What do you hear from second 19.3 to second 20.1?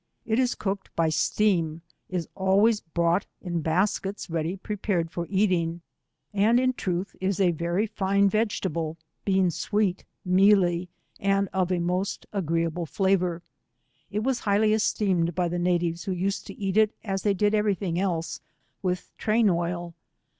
oil.